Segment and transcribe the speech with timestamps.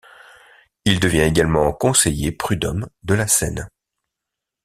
[0.83, 3.69] Il devient également conseiller prud'homme de la Seine.